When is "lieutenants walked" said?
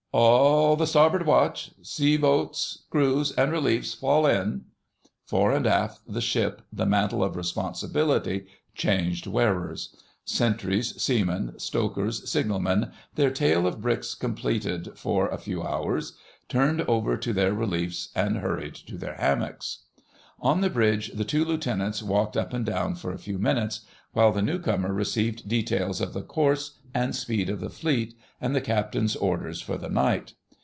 21.45-22.35